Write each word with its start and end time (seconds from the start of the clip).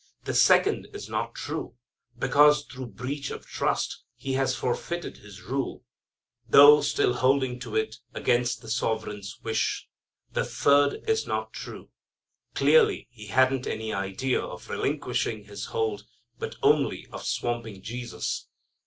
The 0.23 0.33
second 0.33 0.87
is 0.93 1.09
not 1.09 1.35
true, 1.35 1.75
because 2.17 2.65
through 2.65 2.87
breach 2.87 3.29
of 3.29 3.45
trust 3.45 4.03
he 4.15 4.33
has 4.33 4.55
forfeited 4.55 5.17
his 5.17 5.43
rule, 5.43 5.83
though 6.49 6.81
still 6.81 7.13
holding 7.13 7.59
to 7.59 7.75
it 7.75 7.97
against 8.11 8.63
the 8.63 8.69
Sovereign's 8.71 9.39
wish. 9.43 9.87
The 10.33 10.43
third 10.43 11.07
is 11.07 11.27
not 11.27 11.53
true. 11.53 11.91
Clearly 12.55 13.09
he 13.11 13.27
hadn't 13.27 13.67
any 13.67 13.93
idea 13.93 14.41
of 14.41 14.71
relinquishing 14.71 15.43
his 15.43 15.65
hold, 15.65 16.07
but 16.39 16.55
only 16.63 17.05
of 17.11 17.23
swamping 17.23 17.83
Jesus. 17.83 18.47